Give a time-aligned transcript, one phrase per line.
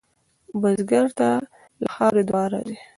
[0.61, 1.29] بزګر ته
[1.81, 2.77] له خاورې دعا راځي